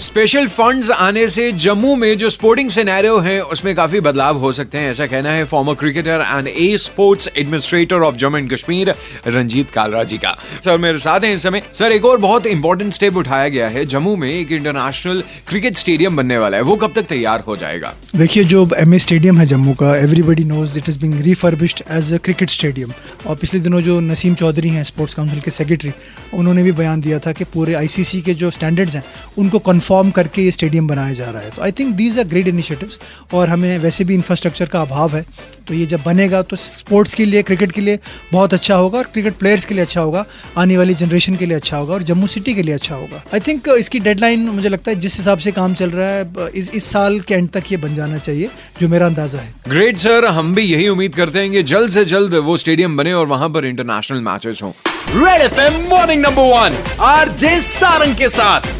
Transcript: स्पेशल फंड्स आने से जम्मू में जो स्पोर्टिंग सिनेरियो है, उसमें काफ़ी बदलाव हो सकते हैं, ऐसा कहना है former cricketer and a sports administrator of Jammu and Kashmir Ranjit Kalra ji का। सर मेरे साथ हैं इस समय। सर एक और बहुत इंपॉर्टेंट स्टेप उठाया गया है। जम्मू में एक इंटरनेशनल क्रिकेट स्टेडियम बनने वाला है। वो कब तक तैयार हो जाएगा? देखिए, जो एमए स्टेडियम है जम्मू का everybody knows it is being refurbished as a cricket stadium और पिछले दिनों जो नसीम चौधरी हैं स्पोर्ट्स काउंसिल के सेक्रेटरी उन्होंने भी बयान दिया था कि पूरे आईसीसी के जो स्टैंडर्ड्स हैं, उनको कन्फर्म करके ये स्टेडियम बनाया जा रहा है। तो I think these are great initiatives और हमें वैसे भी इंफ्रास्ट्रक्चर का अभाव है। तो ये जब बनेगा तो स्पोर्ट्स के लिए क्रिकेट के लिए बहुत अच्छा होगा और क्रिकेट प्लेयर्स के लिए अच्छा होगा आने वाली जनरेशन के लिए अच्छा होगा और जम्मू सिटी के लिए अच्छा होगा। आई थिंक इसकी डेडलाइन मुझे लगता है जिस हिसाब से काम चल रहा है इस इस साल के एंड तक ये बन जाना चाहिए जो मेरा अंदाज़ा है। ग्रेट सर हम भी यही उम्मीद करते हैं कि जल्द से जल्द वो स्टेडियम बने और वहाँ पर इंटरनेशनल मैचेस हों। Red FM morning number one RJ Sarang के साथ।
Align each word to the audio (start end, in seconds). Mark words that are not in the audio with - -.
स्पेशल 0.00 0.46
फंड्स 0.48 0.90
आने 0.90 1.26
से 1.28 1.50
जम्मू 1.52 1.94
में 1.96 2.18
जो 2.18 2.28
स्पोर्टिंग 2.30 2.68
सिनेरियो 2.70 3.18
है, 3.18 3.40
उसमें 3.44 3.74
काफ़ी 3.74 4.00
बदलाव 4.00 4.36
हो 4.38 4.52
सकते 4.52 4.78
हैं, 4.78 4.90
ऐसा 4.90 5.06
कहना 5.06 5.30
है 5.30 5.44
former 5.44 5.74
cricketer 5.74 6.24
and 6.28 6.46
a 6.48 6.76
sports 6.78 7.28
administrator 7.38 8.02
of 8.02 8.16
Jammu 8.16 8.38
and 8.38 8.50
Kashmir 8.52 8.94
Ranjit 9.26 9.70
Kalra 9.70 10.04
ji 10.04 10.18
का। 10.18 10.30
सर 10.64 10.78
मेरे 10.78 10.98
साथ 10.98 11.20
हैं 11.20 11.34
इस 11.34 11.42
समय। 11.42 11.62
सर 11.78 11.92
एक 11.92 12.04
और 12.04 12.16
बहुत 12.18 12.46
इंपॉर्टेंट 12.46 12.92
स्टेप 12.94 13.16
उठाया 13.16 13.48
गया 13.48 13.68
है। 13.68 13.84
जम्मू 13.86 14.14
में 14.16 14.28
एक 14.30 14.52
इंटरनेशनल 14.52 15.22
क्रिकेट 15.48 15.76
स्टेडियम 15.76 16.16
बनने 16.16 16.38
वाला 16.38 16.56
है। 16.56 16.62
वो 16.62 16.76
कब 16.76 16.92
तक 16.96 17.06
तैयार 17.08 17.44
हो 17.46 17.56
जाएगा? 17.56 17.92
देखिए, 18.16 18.44
जो 18.44 18.68
एमए 18.76 18.98
स्टेडियम 18.98 19.38
है 19.38 19.46
जम्मू 19.46 19.74
का 19.74 19.94
everybody 19.96 20.44
knows 20.44 20.78
it 20.78 20.88
is 20.88 20.98
being 20.98 21.20
refurbished 21.20 21.82
as 21.90 22.12
a 22.12 22.18
cricket 22.24 22.50
stadium 22.50 22.92
और 23.26 23.36
पिछले 23.36 23.60
दिनों 23.60 23.80
जो 23.82 24.00
नसीम 24.00 24.34
चौधरी 24.34 24.68
हैं 24.68 24.84
स्पोर्ट्स 24.84 25.14
काउंसिल 25.14 25.40
के 25.40 25.50
सेक्रेटरी 25.50 25.92
उन्होंने 26.34 26.62
भी 26.62 26.72
बयान 26.72 27.00
दिया 27.00 27.18
था 27.18 27.32
कि 27.32 27.44
पूरे 27.54 27.74
आईसीसी 27.74 28.22
के 28.22 28.34
जो 28.34 28.50
स्टैंडर्ड्स 28.50 28.94
हैं, 28.94 29.04
उनको 29.38 29.58
कन्फर्म 29.58 29.88
करके 29.90 30.42
ये 30.42 30.50
स्टेडियम 30.50 30.88
बनाया 30.88 31.12
जा 31.12 31.30
रहा 31.30 31.42
है। 31.42 31.50
तो 31.50 31.62
I 31.62 31.72
think 31.72 31.94
these 31.96 32.18
are 32.18 32.24
great 32.26 32.46
initiatives 32.48 32.98
और 33.34 33.48
हमें 33.48 33.78
वैसे 33.78 34.04
भी 34.04 34.14
इंफ्रास्ट्रक्चर 34.14 34.66
का 34.66 34.82
अभाव 34.82 35.16
है। 35.16 35.24
तो 35.68 35.74
ये 35.74 35.86
जब 35.86 36.02
बनेगा 36.02 36.42
तो 36.42 36.56
स्पोर्ट्स 36.56 37.14
के 37.14 37.24
लिए 37.24 37.42
क्रिकेट 37.42 37.72
के 37.72 37.80
लिए 37.80 37.98
बहुत 38.32 38.54
अच्छा 38.54 38.74
होगा 38.74 38.98
और 38.98 39.04
क्रिकेट 39.12 39.34
प्लेयर्स 39.38 39.64
के 39.64 39.74
लिए 39.74 39.84
अच्छा 39.84 40.00
होगा 40.00 40.24
आने 40.58 40.76
वाली 40.78 40.94
जनरेशन 40.94 41.36
के 41.36 41.46
लिए 41.46 41.56
अच्छा 41.56 41.76
होगा 41.76 41.94
और 41.94 42.02
जम्मू 42.02 42.26
सिटी 42.26 42.54
के 42.54 42.62
लिए 42.62 42.74
अच्छा 42.74 42.94
होगा। 42.94 43.22
आई 43.34 43.40
थिंक 43.40 43.68
इसकी 43.68 43.98
डेडलाइन 44.00 44.48
मुझे 44.50 44.68
लगता 44.68 44.90
है 44.90 44.98
जिस 45.00 45.16
हिसाब 45.16 45.38
से 45.38 45.52
काम 45.52 45.74
चल 45.74 45.90
रहा 45.90 46.08
है 46.08 46.50
इस 46.54 46.70
इस 46.70 46.84
साल 46.86 47.20
के 47.20 47.34
एंड 47.34 47.48
तक 47.50 47.72
ये 47.72 47.76
बन 47.78 47.94
जाना 47.94 48.18
चाहिए 48.18 48.50
जो 48.80 48.88
मेरा 48.88 49.06
अंदाज़ा 49.06 49.38
है। 49.38 49.54
ग्रेट 49.68 49.98
सर 49.98 50.24
हम 50.28 50.54
भी 50.54 50.62
यही 50.62 50.88
उम्मीद 50.88 51.14
करते 51.14 51.38
हैं 51.38 51.50
कि 51.52 51.62
जल्द 51.64 51.90
से 51.90 52.04
जल्द 52.06 52.34
वो 52.44 52.56
स्टेडियम 52.56 52.96
बने 52.96 53.12
और 53.12 53.26
वहाँ 53.26 53.48
पर 53.48 53.64
इंटरनेशनल 53.66 54.20
मैचेस 54.22 54.62
हों। 54.62 54.72
Red 55.16 55.42
FM 55.42 55.80
morning 55.90 56.22
number 56.22 56.52
one 56.52 56.82
RJ 57.06 57.60
Sarang 57.62 58.16
के 58.16 58.28
साथ। 58.30 58.79